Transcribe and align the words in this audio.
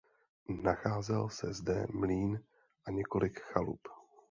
Nacházel 0.61 1.29
se 1.29 1.53
zde 1.53 1.87
mlýn 1.93 2.43
a 2.85 2.91
několik 2.91 3.39
chalup. 3.39 3.87